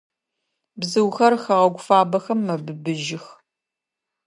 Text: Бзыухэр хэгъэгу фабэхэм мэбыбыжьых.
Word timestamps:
Бзыухэр 0.79 1.33
хэгъэгу 1.43 1.83
фабэхэм 1.85 2.39
мэбыбыжьых. 2.45 3.25